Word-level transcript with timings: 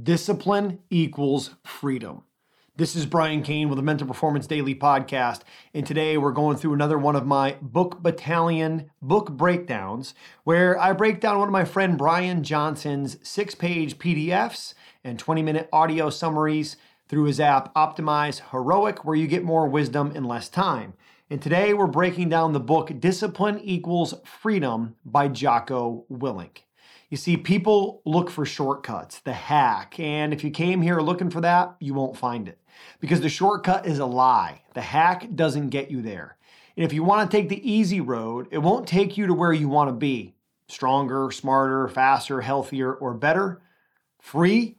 Discipline 0.00 0.78
equals 0.88 1.50
freedom. 1.66 2.22
This 2.74 2.96
is 2.96 3.04
Brian 3.04 3.42
Cain 3.42 3.68
with 3.68 3.76
the 3.76 3.82
Mental 3.82 4.06
Performance 4.06 4.46
Daily 4.46 4.74
Podcast, 4.74 5.42
and 5.74 5.86
today 5.86 6.16
we're 6.16 6.32
going 6.32 6.56
through 6.56 6.72
another 6.72 6.96
one 6.96 7.14
of 7.14 7.26
my 7.26 7.58
Book 7.60 8.02
Battalion 8.02 8.90
book 9.02 9.30
breakdowns, 9.30 10.14
where 10.44 10.80
I 10.80 10.94
break 10.94 11.20
down 11.20 11.40
one 11.40 11.48
of 11.48 11.52
my 11.52 11.66
friend 11.66 11.98
Brian 11.98 12.42
Johnson's 12.42 13.18
six 13.22 13.54
page 13.54 13.98
PDFs 13.98 14.72
and 15.04 15.18
20 15.18 15.42
minute 15.42 15.68
audio 15.70 16.08
summaries 16.08 16.78
through 17.06 17.24
his 17.24 17.38
app 17.38 17.74
Optimize 17.74 18.40
Heroic, 18.50 19.04
where 19.04 19.14
you 19.14 19.26
get 19.26 19.44
more 19.44 19.68
wisdom 19.68 20.10
in 20.16 20.24
less 20.24 20.48
time. 20.48 20.94
And 21.28 21.42
today 21.42 21.74
we're 21.74 21.86
breaking 21.86 22.30
down 22.30 22.54
the 22.54 22.60
book 22.60 22.98
Discipline 22.98 23.60
Equals 23.60 24.14
Freedom 24.24 24.96
by 25.04 25.28
Jocko 25.28 26.06
Willink. 26.10 26.62
You 27.12 27.18
see, 27.18 27.36
people 27.36 28.00
look 28.06 28.30
for 28.30 28.46
shortcuts, 28.46 29.18
the 29.18 29.34
hack, 29.34 30.00
and 30.00 30.32
if 30.32 30.42
you 30.42 30.50
came 30.50 30.80
here 30.80 30.98
looking 31.02 31.28
for 31.28 31.42
that, 31.42 31.76
you 31.78 31.92
won't 31.92 32.16
find 32.16 32.48
it. 32.48 32.58
Because 33.00 33.20
the 33.20 33.28
shortcut 33.28 33.84
is 33.84 33.98
a 33.98 34.06
lie. 34.06 34.62
The 34.72 34.80
hack 34.80 35.28
doesn't 35.34 35.68
get 35.68 35.90
you 35.90 36.00
there. 36.00 36.38
And 36.74 36.86
if 36.86 36.94
you 36.94 37.04
want 37.04 37.30
to 37.30 37.36
take 37.36 37.50
the 37.50 37.70
easy 37.70 38.00
road, 38.00 38.48
it 38.50 38.56
won't 38.56 38.88
take 38.88 39.18
you 39.18 39.26
to 39.26 39.34
where 39.34 39.52
you 39.52 39.68
want 39.68 39.88
to 39.88 39.92
be 39.92 40.36
stronger, 40.68 41.30
smarter, 41.30 41.86
faster, 41.86 42.40
healthier, 42.40 42.94
or 42.94 43.12
better. 43.12 43.60
Free 44.18 44.78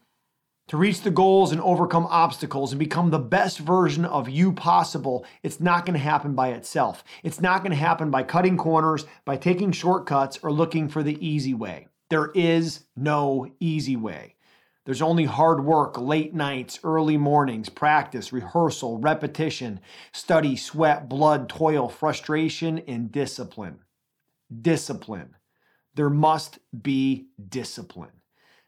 to 0.70 0.78
reach 0.78 1.02
the 1.02 1.12
goals 1.12 1.52
and 1.52 1.62
overcome 1.62 2.08
obstacles 2.10 2.72
and 2.72 2.80
become 2.80 3.12
the 3.12 3.20
best 3.20 3.60
version 3.60 4.06
of 4.06 4.28
you 4.28 4.52
possible, 4.52 5.24
it's 5.44 5.60
not 5.60 5.86
going 5.86 5.94
to 5.94 6.04
happen 6.04 6.34
by 6.34 6.48
itself. 6.48 7.04
It's 7.22 7.40
not 7.40 7.60
going 7.60 7.74
to 7.74 7.78
happen 7.78 8.10
by 8.10 8.24
cutting 8.24 8.58
corners, 8.58 9.06
by 9.24 9.38
taking 9.38 9.72
shortcuts, 9.72 10.40
or 10.42 10.52
looking 10.52 10.90
for 10.90 11.04
the 11.04 11.24
easy 11.24 11.54
way. 11.54 11.90
There 12.14 12.30
is 12.36 12.86
no 12.96 13.48
easy 13.60 13.96
way. 13.96 14.36
There's 14.86 15.02
only 15.02 15.26
hard 15.26 15.66
work, 15.66 16.00
late 16.00 16.32
nights, 16.32 16.80
early 16.84 17.18
mornings, 17.18 17.70
practice, 17.70 18.32
rehearsal, 18.32 19.00
repetition, 19.00 19.80
study, 20.12 20.56
sweat, 20.56 21.10
blood, 21.10 21.50
toil, 21.50 21.90
frustration, 21.90 22.78
and 22.88 23.12
discipline. 23.12 23.80
Discipline. 24.62 25.38
There 25.96 26.12
must 26.12 26.60
be 26.84 27.30
discipline. 27.50 28.22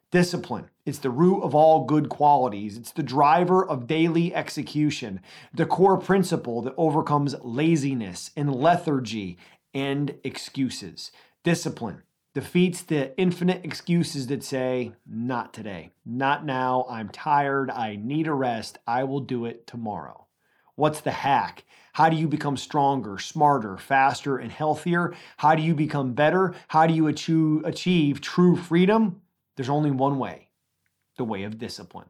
Discipline. 0.09 0.71
It's 0.83 0.97
the 0.97 1.11
root 1.11 1.43
of 1.43 1.53
all 1.53 1.85
good 1.85 2.09
qualities. 2.09 2.77
It's 2.77 2.93
the 2.93 3.03
driver 3.03 3.63
of 3.63 3.85
daily 3.85 4.33
execution, 4.33 5.19
the 5.53 5.67
core 5.67 5.99
principle 5.99 6.63
that 6.63 6.73
overcomes 6.77 7.35
laziness 7.43 8.31
and 8.35 8.55
lethargy 8.55 9.37
and 9.71 10.15
excuses. 10.23 11.11
Discipline 11.43 12.01
defeats 12.35 12.81
the 12.83 13.17
infinite 13.17 13.63
excuses 13.63 14.27
that 14.27 14.43
say, 14.43 14.91
not 15.07 15.53
today, 15.53 15.93
not 16.05 16.45
now, 16.45 16.85
I'm 16.89 17.07
tired, 17.07 17.71
I 17.71 17.95
need 17.95 18.27
a 18.27 18.33
rest, 18.33 18.77
I 18.85 19.05
will 19.05 19.21
do 19.21 19.45
it 19.45 19.65
tomorrow. 19.65 20.27
What's 20.75 20.99
the 20.99 21.11
hack? 21.11 21.63
How 21.93 22.09
do 22.09 22.17
you 22.17 22.27
become 22.27 22.57
stronger, 22.57 23.17
smarter, 23.19 23.77
faster, 23.77 24.37
and 24.37 24.51
healthier? 24.51 25.15
How 25.37 25.55
do 25.55 25.61
you 25.63 25.73
become 25.73 26.11
better? 26.13 26.53
How 26.67 26.85
do 26.85 26.93
you 26.93 27.07
achieve, 27.07 28.19
true 28.19 28.57
freedom? 28.57 29.21
There's 29.55 29.69
only 29.69 29.91
one 29.91 30.19
way 30.19 30.49
the 31.17 31.23
way 31.23 31.43
of 31.43 31.57
discipline. 31.57 32.07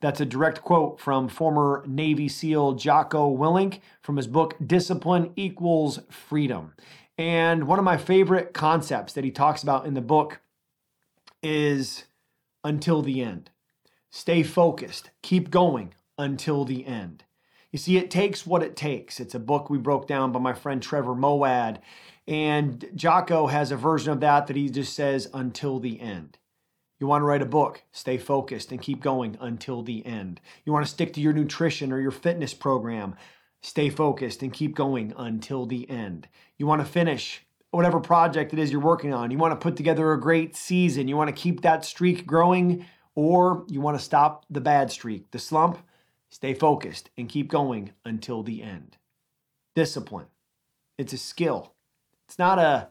That's 0.00 0.22
a 0.22 0.24
direct 0.24 0.62
quote 0.62 0.98
from 0.98 1.28
former 1.28 1.84
Navy 1.86 2.28
SEAL 2.28 2.74
Jocko 2.74 3.36
Willink 3.36 3.80
from 4.00 4.16
his 4.16 4.28
book 4.28 4.54
Discipline 4.66 5.32
Equals 5.36 5.98
Freedom. 6.08 6.72
And 7.18 7.66
one 7.66 7.80
of 7.80 7.84
my 7.84 7.96
favorite 7.96 8.54
concepts 8.54 9.12
that 9.14 9.24
he 9.24 9.32
talks 9.32 9.62
about 9.62 9.86
in 9.86 9.94
the 9.94 10.00
book 10.00 10.40
is 11.42 12.04
until 12.62 13.02
the 13.02 13.20
end. 13.22 13.50
Stay 14.10 14.42
focused, 14.42 15.10
keep 15.20 15.50
going 15.50 15.94
until 16.16 16.64
the 16.64 16.86
end. 16.86 17.24
You 17.70 17.78
see, 17.78 17.98
it 17.98 18.10
takes 18.10 18.46
what 18.46 18.62
it 18.62 18.76
takes. 18.76 19.20
It's 19.20 19.34
a 19.34 19.40
book 19.40 19.68
we 19.68 19.78
broke 19.78 20.06
down 20.06 20.32
by 20.32 20.38
my 20.38 20.54
friend 20.54 20.82
Trevor 20.82 21.14
Moawad. 21.14 21.78
And 22.26 22.88
Jocko 22.94 23.48
has 23.48 23.70
a 23.70 23.76
version 23.76 24.12
of 24.12 24.20
that 24.20 24.46
that 24.46 24.56
he 24.56 24.70
just 24.70 24.94
says 24.94 25.28
until 25.34 25.78
the 25.78 26.00
end. 26.00 26.38
You 26.98 27.06
want 27.06 27.22
to 27.22 27.26
write 27.26 27.42
a 27.42 27.46
book, 27.46 27.82
stay 27.92 28.18
focused 28.18 28.72
and 28.72 28.82
keep 28.82 29.00
going 29.00 29.36
until 29.40 29.82
the 29.82 30.04
end. 30.04 30.40
You 30.64 30.72
want 30.72 30.84
to 30.84 30.90
stick 30.90 31.12
to 31.14 31.20
your 31.20 31.32
nutrition 31.32 31.92
or 31.92 32.00
your 32.00 32.10
fitness 32.10 32.54
program, 32.54 33.16
Stay 33.62 33.90
focused 33.90 34.42
and 34.42 34.52
keep 34.52 34.74
going 34.74 35.12
until 35.16 35.66
the 35.66 35.88
end. 35.90 36.28
You 36.56 36.66
want 36.66 36.80
to 36.80 36.86
finish 36.86 37.44
whatever 37.70 38.00
project 38.00 38.52
it 38.52 38.58
is 38.58 38.70
you're 38.72 38.80
working 38.80 39.12
on. 39.12 39.30
You 39.30 39.38
want 39.38 39.52
to 39.52 39.62
put 39.62 39.76
together 39.76 40.12
a 40.12 40.20
great 40.20 40.56
season. 40.56 41.08
You 41.08 41.16
want 41.16 41.28
to 41.28 41.42
keep 41.42 41.62
that 41.62 41.84
streak 41.84 42.26
growing, 42.26 42.86
or 43.14 43.64
you 43.68 43.80
want 43.80 43.98
to 43.98 44.04
stop 44.04 44.46
the 44.48 44.60
bad 44.60 44.90
streak, 44.90 45.30
the 45.32 45.38
slump. 45.38 45.78
Stay 46.30 46.54
focused 46.54 47.10
and 47.16 47.28
keep 47.28 47.48
going 47.48 47.92
until 48.04 48.42
the 48.42 48.62
end. 48.62 48.96
Discipline. 49.74 50.26
It's 50.98 51.12
a 51.12 51.18
skill. 51.18 51.74
It's 52.26 52.38
not 52.38 52.58
a 52.58 52.88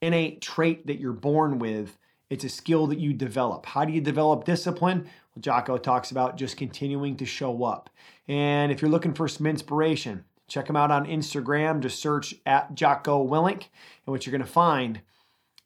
innate 0.00 0.40
trait 0.40 0.86
that 0.86 0.98
you're 0.98 1.12
born 1.12 1.58
with. 1.58 1.98
It's 2.30 2.44
a 2.44 2.48
skill 2.48 2.86
that 2.88 2.98
you 2.98 3.14
develop. 3.14 3.64
How 3.64 3.84
do 3.84 3.92
you 3.92 4.00
develop 4.02 4.44
discipline? 4.44 5.04
Well, 5.34 5.40
Jocko 5.40 5.78
talks 5.78 6.10
about 6.10 6.36
just 6.36 6.58
continuing 6.58 7.16
to 7.16 7.24
show 7.24 7.64
up. 7.64 7.88
And 8.26 8.70
if 8.70 8.82
you're 8.82 8.90
looking 8.90 9.14
for 9.14 9.28
some 9.28 9.46
inspiration, 9.46 10.24
check 10.46 10.68
him 10.68 10.76
out 10.76 10.90
on 10.90 11.06
Instagram. 11.06 11.80
Just 11.80 12.02
search 12.02 12.34
at 12.44 12.74
Jocko 12.74 13.26
Willink. 13.26 13.68
And 14.04 14.12
what 14.12 14.26
you're 14.26 14.32
going 14.32 14.42
to 14.42 14.46
find 14.46 15.00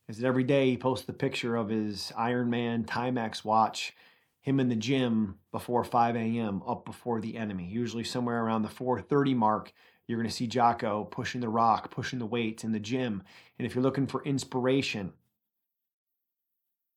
is 0.08 0.18
that 0.18 0.26
every 0.26 0.44
day 0.44 0.70
he 0.70 0.76
posts 0.76 1.06
the 1.06 1.12
picture 1.12 1.56
of 1.56 1.68
his 1.68 2.12
Ironman 2.16 2.86
Timex 2.86 3.44
watch, 3.44 3.94
him 4.40 4.60
in 4.60 4.68
the 4.68 4.76
gym 4.76 5.38
before 5.50 5.82
5 5.82 6.16
a.m., 6.16 6.62
up 6.66 6.84
before 6.84 7.20
the 7.20 7.36
enemy. 7.36 7.66
Usually 7.66 8.04
somewhere 8.04 8.44
around 8.44 8.62
the 8.62 8.68
4:30 8.68 9.34
mark, 9.34 9.72
you're 10.06 10.18
going 10.18 10.28
to 10.28 10.34
see 10.34 10.46
Jocko 10.46 11.04
pushing 11.04 11.40
the 11.40 11.48
rock, 11.48 11.90
pushing 11.90 12.18
the 12.18 12.26
weights 12.26 12.62
in 12.62 12.72
the 12.72 12.80
gym. 12.80 13.22
And 13.58 13.66
if 13.66 13.74
you're 13.74 13.82
looking 13.82 14.06
for 14.06 14.22
inspiration, 14.24 15.12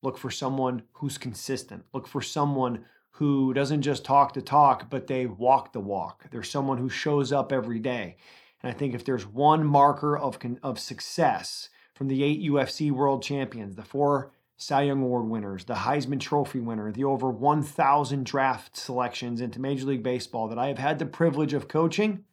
Look 0.05 0.19
for 0.19 0.29
someone 0.29 0.83
who's 0.93 1.17
consistent. 1.17 1.83
Look 1.91 2.07
for 2.07 2.21
someone 2.21 2.85
who 3.09 3.55
doesn't 3.55 3.81
just 3.81 4.05
talk 4.05 4.35
the 4.35 4.41
talk, 4.41 4.87
but 4.87 5.07
they 5.07 5.25
walk 5.25 5.73
the 5.73 5.79
walk. 5.79 6.25
There's 6.29 6.47
someone 6.47 6.77
who 6.77 6.89
shows 6.89 7.31
up 7.31 7.51
every 7.51 7.79
day. 7.79 8.17
And 8.61 8.71
I 8.71 8.77
think 8.77 8.93
if 8.93 9.03
there's 9.03 9.25
one 9.25 9.65
marker 9.65 10.15
of, 10.15 10.37
of 10.61 10.77
success 10.77 11.69
from 11.95 12.07
the 12.07 12.23
eight 12.23 12.43
UFC 12.43 12.91
world 12.91 13.23
champions, 13.23 13.75
the 13.75 13.81
four 13.81 14.31
Cy 14.57 14.83
Young 14.83 15.01
Award 15.01 15.25
winners, 15.27 15.65
the 15.65 15.73
Heisman 15.73 16.19
Trophy 16.19 16.59
winner, 16.59 16.91
the 16.91 17.03
over 17.03 17.31
1,000 17.31 18.25
draft 18.27 18.77
selections 18.77 19.41
into 19.41 19.59
Major 19.59 19.87
League 19.87 20.03
Baseball 20.03 20.47
that 20.49 20.59
I 20.59 20.67
have 20.67 20.77
had 20.77 20.99
the 20.99 21.07
privilege 21.07 21.53
of 21.53 21.67
coaching, 21.67 22.25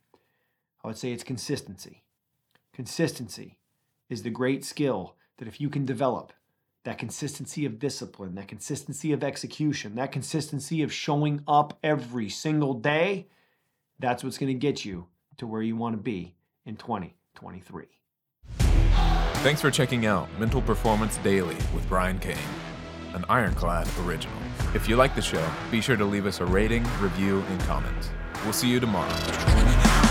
I 0.84 0.88
would 0.88 0.98
say 0.98 1.10
it's 1.10 1.24
consistency. 1.24 2.04
Consistency 2.74 3.60
is 4.10 4.24
the 4.24 4.30
great 4.30 4.62
skill 4.62 5.16
that 5.38 5.48
if 5.48 5.58
you 5.58 5.70
can 5.70 5.86
develop, 5.86 6.34
that 6.84 6.98
consistency 6.98 7.64
of 7.64 7.78
discipline, 7.78 8.34
that 8.34 8.48
consistency 8.48 9.12
of 9.12 9.22
execution, 9.22 9.94
that 9.94 10.12
consistency 10.12 10.82
of 10.82 10.92
showing 10.92 11.42
up 11.46 11.78
every 11.82 12.28
single 12.28 12.74
day, 12.74 13.28
that's 13.98 14.24
what's 14.24 14.38
going 14.38 14.52
to 14.52 14.58
get 14.58 14.84
you 14.84 15.06
to 15.36 15.46
where 15.46 15.62
you 15.62 15.76
want 15.76 15.94
to 15.94 16.02
be 16.02 16.34
in 16.64 16.76
2023. 16.76 17.84
Thanks 19.42 19.60
for 19.60 19.70
checking 19.70 20.06
out 20.06 20.28
Mental 20.38 20.62
Performance 20.62 21.16
Daily 21.18 21.56
with 21.74 21.88
Brian 21.88 22.18
Cain, 22.18 22.36
an 23.14 23.24
Ironclad 23.28 23.88
original. 24.04 24.36
If 24.74 24.88
you 24.88 24.96
like 24.96 25.14
the 25.14 25.22
show, 25.22 25.44
be 25.70 25.80
sure 25.80 25.96
to 25.96 26.04
leave 26.04 26.26
us 26.26 26.40
a 26.40 26.46
rating, 26.46 26.84
review, 27.00 27.44
and 27.48 27.60
comment. 27.62 28.10
We'll 28.44 28.52
see 28.52 28.68
you 28.68 28.80
tomorrow. 28.80 30.01